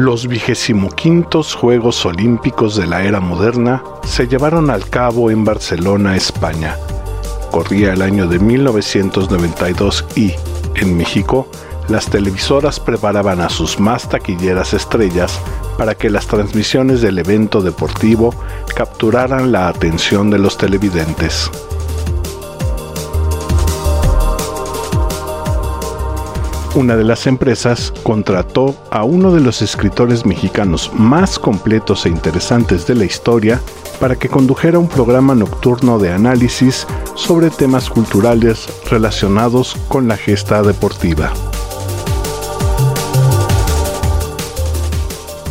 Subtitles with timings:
[0.00, 6.74] Los vigésimoquintos Juegos Olímpicos de la era moderna se llevaron al cabo en Barcelona, España.
[7.50, 10.32] Corría el año de 1992 y,
[10.76, 11.46] en México,
[11.90, 15.38] las televisoras preparaban a sus más taquilleras estrellas
[15.76, 18.34] para que las transmisiones del evento deportivo
[18.74, 21.50] capturaran la atención de los televidentes.
[26.74, 32.86] Una de las empresas contrató a uno de los escritores mexicanos más completos e interesantes
[32.86, 33.60] de la historia
[33.98, 40.62] para que condujera un programa nocturno de análisis sobre temas culturales relacionados con la gesta
[40.62, 41.32] deportiva.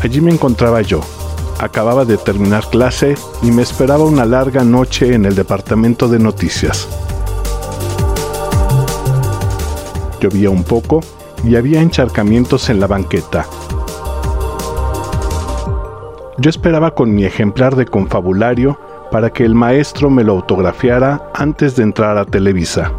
[0.02, 1.02] Allí me encontraba yo.
[1.59, 6.88] Acababa de terminar clase y me esperaba una larga noche en el departamento de noticias.
[10.20, 11.02] Llovía un poco
[11.44, 13.45] y había encharcamientos en la banqueta.
[16.38, 18.80] Yo esperaba con mi ejemplar de confabulario
[19.11, 22.92] para que el maestro me lo autografiara antes de entrar a Televisa.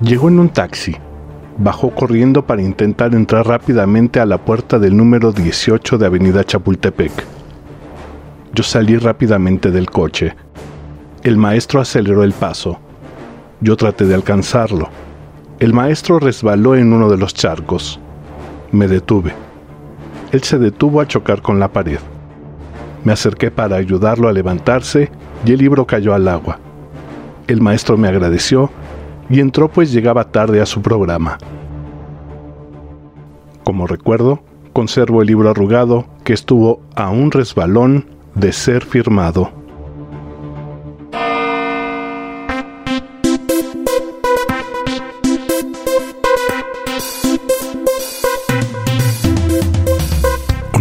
[0.00, 0.96] Llegó en un taxi.
[1.58, 7.12] Bajó corriendo para intentar entrar rápidamente a la puerta del número 18 de Avenida Chapultepec.
[8.54, 10.34] Yo salí rápidamente del coche.
[11.22, 12.80] El maestro aceleró el paso.
[13.60, 14.88] Yo traté de alcanzarlo.
[15.60, 18.00] El maestro resbaló en uno de los charcos.
[18.72, 19.32] Me detuve.
[20.32, 22.00] Él se detuvo a chocar con la pared.
[23.04, 25.12] Me acerqué para ayudarlo a levantarse
[25.46, 26.58] y el libro cayó al agua.
[27.46, 28.70] El maestro me agradeció
[29.30, 31.38] y entró pues llegaba tarde a su programa.
[33.62, 39.61] Como recuerdo, conservo el libro arrugado que estuvo a un resbalón de ser firmado.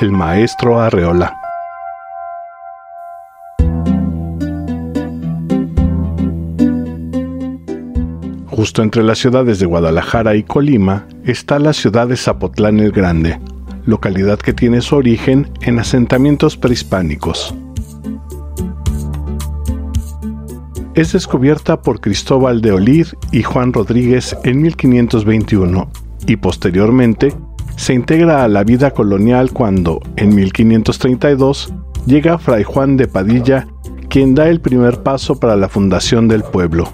[0.00, 1.40] el maestro Arreola.
[8.46, 13.38] Justo entre las ciudades de Guadalajara y Colima está la ciudad de Zapotlán el Grande,
[13.84, 17.54] localidad que tiene su origen en asentamientos prehispánicos.
[20.94, 25.90] Es descubierta por Cristóbal de Olid y Juan Rodríguez en 1521
[26.26, 27.34] y posteriormente
[27.76, 31.72] se integra a la vida colonial cuando, en 1532,
[32.06, 33.66] llega Fray Juan de Padilla,
[34.08, 36.92] quien da el primer paso para la fundación del pueblo.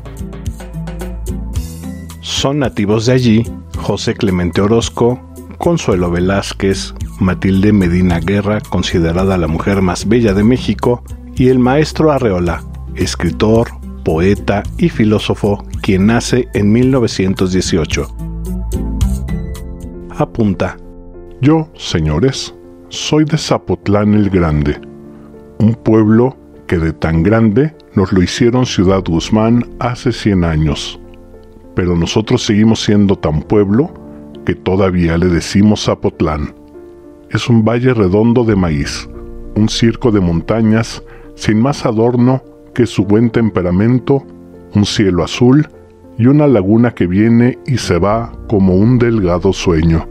[2.21, 3.45] Son nativos de allí
[3.77, 5.21] José Clemente Orozco,
[5.59, 11.03] Consuelo Velázquez, Matilde Medina Guerra, considerada la mujer más bella de México,
[11.37, 12.65] y el maestro Arreola,
[12.95, 13.69] escritor,
[14.05, 18.20] poeta y filósofo, quien nace en 1918
[20.21, 20.77] apunta,
[21.41, 22.55] Yo, señores,
[22.89, 24.81] soy de Zapotlán el Grande,
[25.59, 26.37] un pueblo
[26.67, 31.01] que de tan grande nos lo hicieron Ciudad Guzmán hace 100 años.
[31.75, 33.93] Pero nosotros seguimos siendo tan pueblo
[34.45, 36.55] que todavía le decimos Zapotlán.
[37.31, 39.09] Es un valle redondo de maíz,
[39.57, 41.03] un circo de montañas
[41.35, 42.43] sin más adorno
[42.75, 44.25] que su buen temperamento,
[44.75, 45.69] un cielo azul
[46.19, 50.10] y una laguna que viene y se va como un delgado sueño.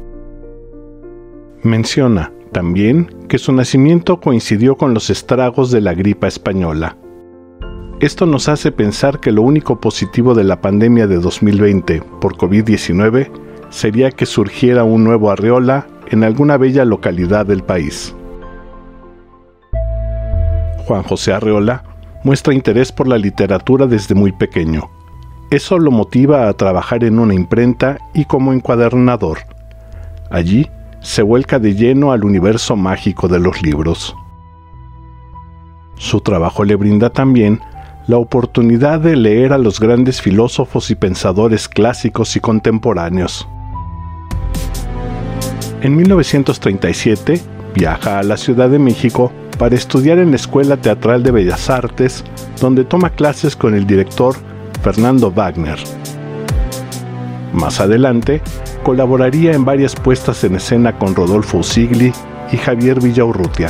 [1.64, 6.98] Menciona también que su nacimiento coincidió con los estragos de la gripa española.
[8.00, 13.30] Esto nos hace pensar que lo único positivo de la pandemia de 2020 por COVID-19
[13.70, 18.16] sería que surgiera un nuevo Arreola en alguna bella localidad del país.
[20.86, 21.84] Juan José Arreola
[22.24, 24.90] muestra interés por la literatura desde muy pequeño
[25.52, 29.40] eso lo motiva a trabajar en una imprenta y como encuadernador.
[30.30, 30.70] Allí
[31.02, 34.16] se vuelca de lleno al universo mágico de los libros.
[35.96, 37.62] Su trabajo le brinda también
[38.08, 43.48] la oportunidad de leer a los grandes filósofos y pensadores clásicos y contemporáneos.
[45.82, 47.42] En 1937
[47.76, 52.24] viaja a la Ciudad de México para estudiar en la Escuela Teatral de Bellas Artes,
[52.60, 54.36] donde toma clases con el director
[54.82, 55.78] Fernando Wagner.
[57.60, 58.42] Más adelante,
[58.84, 62.14] colaboraría en varias puestas en escena con Rodolfo Sigli
[62.54, 63.70] y Javier Villaurrutia.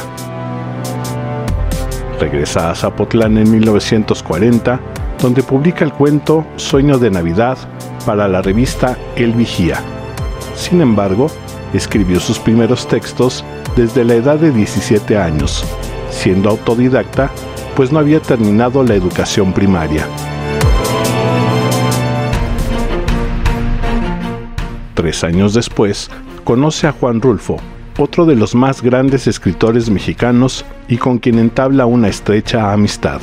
[2.19, 4.79] Regresa a Zapotlán en 1940,
[5.19, 7.57] donde publica el cuento Sueño de Navidad
[8.05, 9.81] para la revista El Vigía.
[10.53, 11.31] Sin embargo,
[11.73, 13.43] escribió sus primeros textos
[13.75, 15.65] desde la edad de 17 años,
[16.11, 17.31] siendo autodidacta,
[17.75, 20.05] pues no había terminado la educación primaria.
[24.99, 26.11] Tres años después,
[26.43, 27.55] conoce a Juan Rulfo,
[27.97, 33.21] otro de los más grandes escritores mexicanos y con quien entabla una estrecha amistad.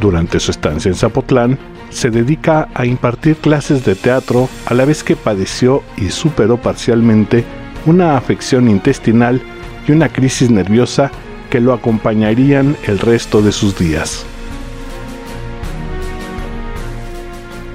[0.00, 1.58] Durante su estancia en Zapotlán,
[1.90, 7.44] se dedica a impartir clases de teatro a la vez que padeció y superó parcialmente
[7.84, 9.42] una afección intestinal
[9.86, 11.10] y una crisis nerviosa
[11.50, 14.24] que lo acompañarían el resto de sus días.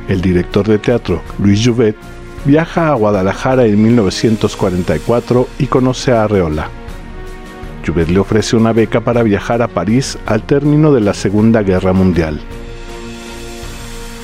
[0.10, 1.96] El director de teatro Luis Jouvet
[2.44, 6.68] viaja a Guadalajara en 1944 y conoce a Arreola.
[7.86, 11.94] Jouvet le ofrece una beca para viajar a París al término de la Segunda Guerra
[11.94, 12.40] Mundial.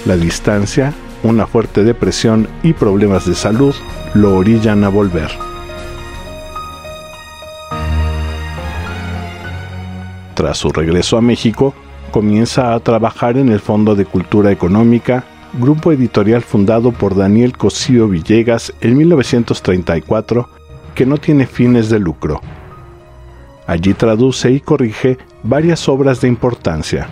[0.06, 0.94] La distancia,
[1.24, 3.74] una fuerte depresión y problemas de salud
[4.14, 5.32] lo orillan a volver.
[10.34, 11.74] Tras su regreso a México,
[12.12, 15.24] comienza a trabajar en el Fondo de Cultura Económica
[15.60, 20.50] grupo editorial fundado por Daniel Cosío Villegas en 1934
[20.94, 22.42] que no tiene fines de lucro.
[23.68, 27.08] Allí traduce y corrige varias obras de importancia.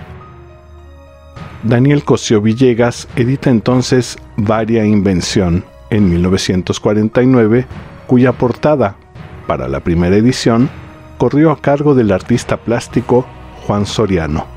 [1.64, 7.66] Daniel Cosío Villegas edita entonces Varia Invención en 1949,
[8.08, 8.96] cuya portada,
[9.48, 10.70] para la primera edición,
[11.18, 13.26] corrió a cargo del artista plástico
[13.66, 14.53] Juan Soriano.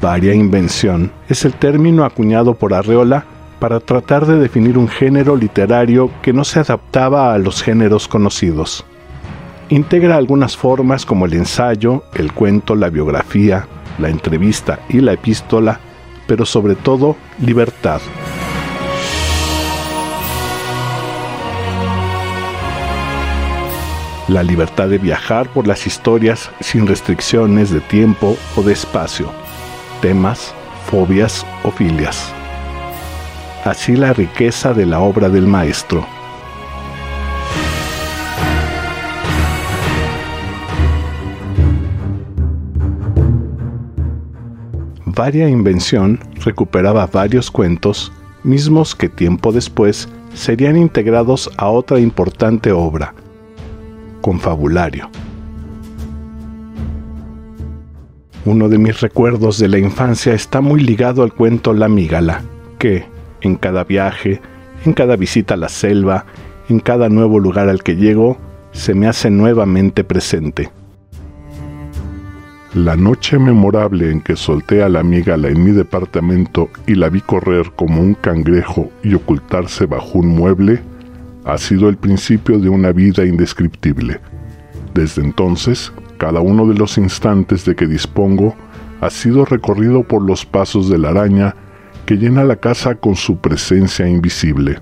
[0.00, 3.26] Varia invención es el término acuñado por Arreola
[3.58, 8.86] para tratar de definir un género literario que no se adaptaba a los géneros conocidos.
[9.68, 13.68] Integra algunas formas como el ensayo, el cuento, la biografía,
[13.98, 15.78] la entrevista y la epístola,
[16.26, 18.00] pero sobre todo libertad.
[24.28, 29.30] La libertad de viajar por las historias sin restricciones de tiempo o de espacio
[30.00, 30.54] temas,
[30.86, 32.32] fobias o filias.
[33.64, 36.06] Así la riqueza de la obra del maestro.
[45.04, 48.10] Varia Invención recuperaba varios cuentos,
[48.42, 53.12] mismos que tiempo después serían integrados a otra importante obra,
[54.20, 55.10] Confabulario.
[58.46, 62.42] Uno de mis recuerdos de la infancia está muy ligado al cuento La Migala,
[62.78, 63.04] que,
[63.42, 64.40] en cada viaje,
[64.86, 66.24] en cada visita a la selva,
[66.70, 68.38] en cada nuevo lugar al que llego,
[68.72, 70.70] se me hace nuevamente presente.
[72.72, 77.20] La noche memorable en que solté a la amígala en mi departamento y la vi
[77.20, 80.80] correr como un cangrejo y ocultarse bajo un mueble,
[81.44, 84.20] ha sido el principio de una vida indescriptible.
[84.94, 88.54] Desde entonces cada uno de los instantes de que dispongo
[89.00, 91.56] ha sido recorrido por los pasos de la araña
[92.04, 94.76] que llena la casa con su presencia invisible.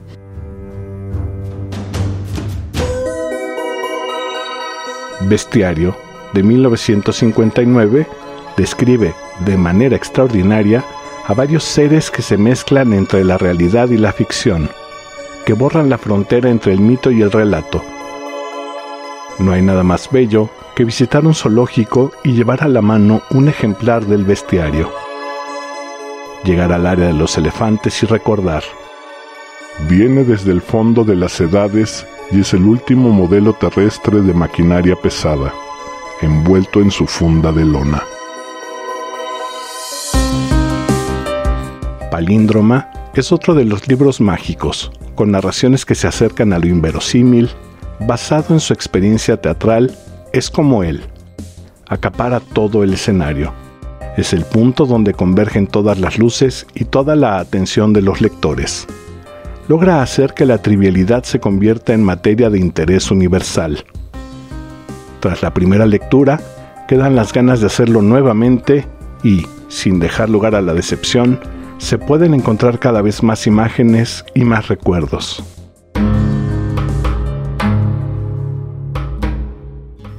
[5.29, 5.97] Bestiario
[6.35, 8.09] de 1959
[8.57, 9.15] describe
[9.47, 10.85] de manera extraordinaria
[11.29, 14.69] a varios seres que se mezclan entre la realidad y la ficción,
[15.47, 17.81] que borran la frontera entre el mito y el relato.
[19.39, 23.49] No hay nada más bello que visitar un zoológico y llevar a la mano un
[23.49, 24.89] ejemplar del bestiario.
[26.45, 28.63] Llegar al área de los elefantes y recordar.
[29.89, 34.95] Viene desde el fondo de las edades y es el último modelo terrestre de maquinaria
[34.95, 35.53] pesada,
[36.23, 38.05] envuelto en su funda de lona.
[42.09, 47.51] Palíndroma es otro de los libros mágicos, con narraciones que se acercan a lo inverosímil,
[47.99, 49.93] basado en su experiencia teatral
[50.33, 51.03] es como él.
[51.89, 53.53] Acapara todo el escenario.
[54.17, 58.87] Es el punto donde convergen todas las luces y toda la atención de los lectores.
[59.69, 63.85] Logra hacer que la trivialidad se convierta en materia de interés universal.
[65.21, 66.41] Tras la primera lectura,
[66.89, 68.87] quedan las ganas de hacerlo nuevamente
[69.23, 71.39] y, sin dejar lugar a la decepción,
[71.79, 75.43] se pueden encontrar cada vez más imágenes y más recuerdos.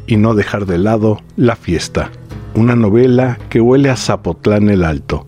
[0.09, 2.09] Y no dejar de lado La fiesta,
[2.55, 5.27] una novela que huele a Zapotlán el Alto.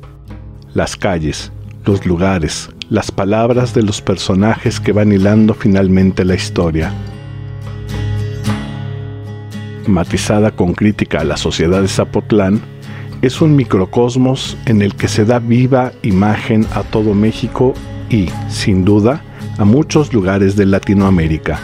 [0.74, 1.52] las calles,
[1.86, 6.92] los lugares, las palabras de los personajes que van hilando finalmente la historia.
[9.86, 12.60] Matizada con crítica a la sociedad de Zapotlán,
[13.22, 17.76] es un microcosmos en el que se da viva imagen a todo México
[18.10, 19.22] y, sin duda,
[19.60, 21.60] a muchos lugares de Latinoamérica.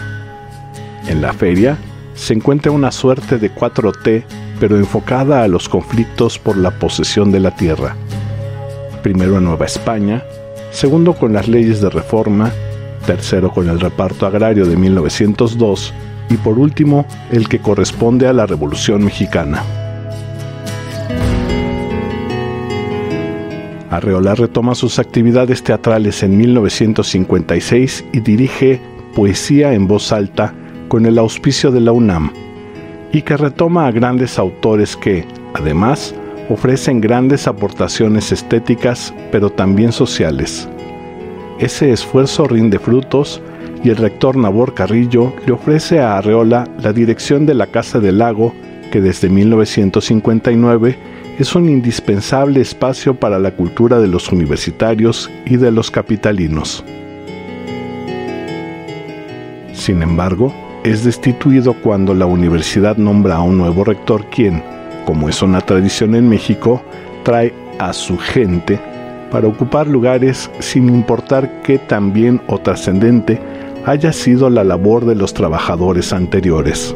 [1.08, 1.78] En la feria
[2.18, 4.26] se encuentra una suerte de 4T,
[4.60, 7.96] pero enfocada a los conflictos por la posesión de la tierra.
[9.04, 10.24] Primero en Nueva España,
[10.72, 12.52] segundo con las leyes de reforma,
[13.06, 15.94] tercero con el reparto agrario de 1902
[16.30, 19.64] y por último el que corresponde a la Revolución Mexicana.
[23.92, 28.82] Arreola retoma sus actividades teatrales en 1956 y dirige
[29.16, 30.54] Poesía en voz alta
[30.88, 32.32] con el auspicio de la UNAM,
[33.12, 36.13] y que retoma a grandes autores que, además,
[36.50, 40.67] ofrecen grandes aportaciones estéticas, pero también sociales.
[41.60, 43.41] Ese esfuerzo rinde frutos
[43.84, 48.20] y el rector Nabor Carrillo le ofrece a Arreola la dirección de la Casa del
[48.20, 48.53] Lago,
[48.91, 50.98] que desde 1959
[51.39, 56.84] es un indispensable espacio para la cultura de los universitarios y de los capitalinos.
[59.74, 60.53] Sin embargo,
[60.84, 64.64] es destituido cuando la universidad nombra a un nuevo rector quien,
[65.06, 66.82] como es una tradición en México,
[67.24, 68.80] trae a su gente
[69.32, 73.40] para ocupar lugares sin importar qué tan bien o trascendente
[73.86, 76.96] haya sido la labor de los trabajadores anteriores.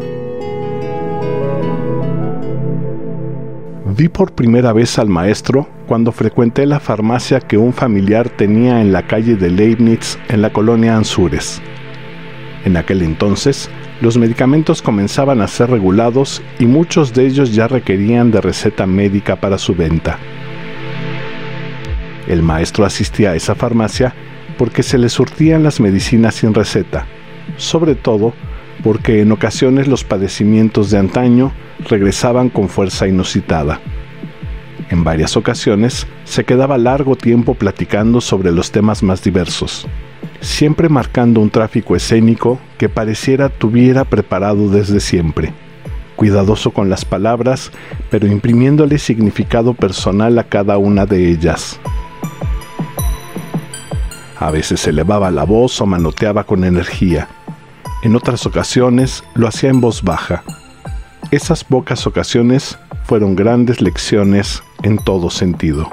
[3.98, 8.94] Vi por primera vez al maestro cuando frecuenté la farmacia que un familiar tenía en
[8.94, 11.62] la calle de Leibniz en la colonia Anzures.
[12.65, 13.70] En aquel entonces,
[14.01, 19.36] los medicamentos comenzaban a ser regulados y muchos de ellos ya requerían de receta médica
[19.36, 20.20] para su venta.
[22.27, 24.13] El maestro asistía a esa farmacia
[24.58, 27.08] porque se le surtían las medicinas sin receta,
[27.58, 28.34] sobre todo
[28.84, 31.51] porque en ocasiones los padecimientos de antaño
[31.89, 33.80] regresaban con fuerza inusitada.
[34.89, 39.88] En varias ocasiones se quedaba largo tiempo platicando sobre los temas más diversos,
[40.42, 45.54] siempre marcando un tráfico escénico que pareciera tuviera preparado desde siempre,
[46.16, 47.72] cuidadoso con las palabras,
[48.10, 51.80] pero imprimiéndole significado personal a cada una de ellas.
[54.40, 57.28] A veces elevaba la voz o manoteaba con energía.
[58.01, 60.44] En otras ocasiones lo hacía en voz baja.
[61.30, 65.90] Esas pocas ocasiones fueron grandes lecciones en todo sentido.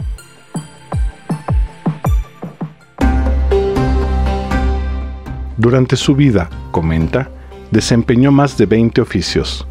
[5.68, 7.28] Durante su vida, comenta,
[7.70, 9.66] desempeñó más de 20 oficios,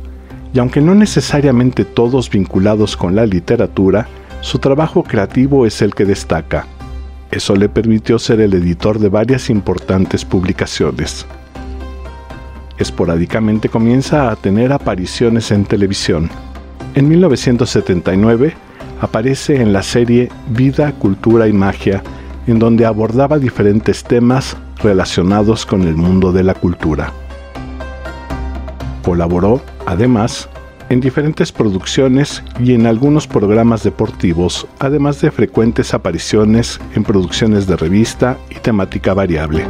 [0.53, 4.07] y aunque no necesariamente todos vinculados con la literatura,
[4.41, 6.67] su trabajo creativo es el que destaca.
[7.31, 11.25] Eso le permitió ser el editor de varias importantes publicaciones.
[12.77, 16.29] Esporádicamente comienza a tener apariciones en televisión.
[16.93, 18.53] En 1979
[19.01, 22.03] aparece en la serie Vida, Cultura y Magia,
[22.45, 27.11] en donde abordaba diferentes temas relacionados con el mundo de la cultura.
[29.03, 30.49] Colaboró, además,
[30.89, 37.75] en diferentes producciones y en algunos programas deportivos, además de frecuentes apariciones en producciones de
[37.75, 39.65] revista y temática variable.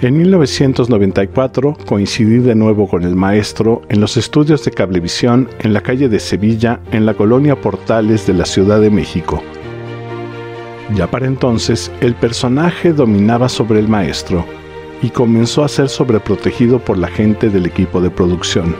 [0.00, 5.80] En 1994 coincidí de nuevo con el maestro en los estudios de cablevisión en la
[5.80, 9.40] calle de Sevilla, en la colonia Portales de la Ciudad de México.
[10.94, 14.44] Ya para entonces, el personaje dominaba sobre el maestro
[15.02, 18.76] y comenzó a ser sobreprotegido por la gente del equipo de producción.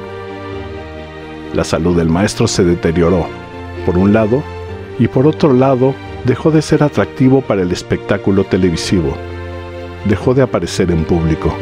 [1.54, 3.26] La salud del maestro se deterioró,
[3.86, 4.42] por un lado,
[4.98, 5.94] y por otro lado,
[6.24, 9.14] dejó de ser atractivo para el espectáculo televisivo
[10.04, 11.54] dejó de aparecer en público.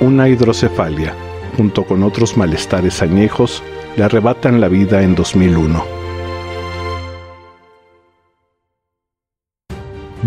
[0.00, 1.14] Una hidrocefalia,
[1.56, 3.62] junto con otros malestares añejos,
[3.96, 5.97] le arrebatan la vida en 2001.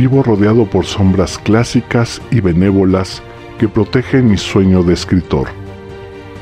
[0.02, 3.22] Vivo rodeado por sombras clásicas y benévolas
[3.60, 5.50] que protegen mi sueño de escritor,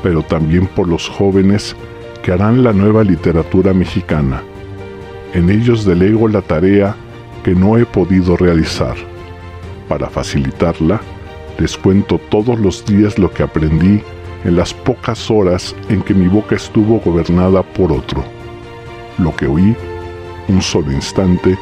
[0.02, 1.76] pero también por los jóvenes
[2.24, 4.42] que harán la nueva literatura mexicana.
[5.34, 6.96] En ellos delego la tarea
[7.44, 8.96] que no he podido realizar.
[9.90, 11.02] Para facilitarla,
[11.58, 14.02] les cuento todos los días lo que aprendí
[14.46, 18.24] en las pocas horas en que mi boca estuvo gobernada por otro.
[19.18, 19.76] Lo que oí,
[20.48, 21.58] un solo instante,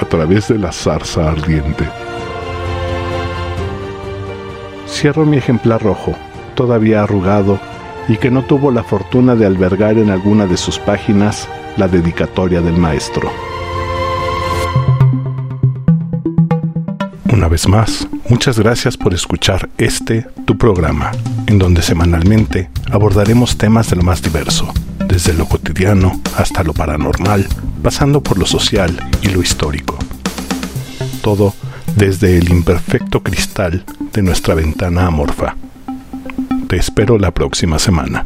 [0.00, 1.84] a través de la zarza ardiente.
[4.88, 6.14] Cierro mi ejemplar rojo,
[6.54, 7.58] todavía arrugado
[8.08, 12.60] y que no tuvo la fortuna de albergar en alguna de sus páginas la dedicatoria
[12.60, 13.30] del maestro.
[17.32, 21.12] Una vez más, muchas gracias por escuchar este, tu programa,
[21.46, 24.72] en donde semanalmente abordaremos temas de lo más diverso,
[25.10, 27.46] desde lo cotidiano hasta lo paranormal,
[27.82, 29.98] pasando por lo social y lo histórico.
[31.20, 31.52] Todo
[31.96, 35.56] desde el imperfecto cristal de nuestra ventana amorfa.
[36.68, 38.24] Te espero la próxima semana.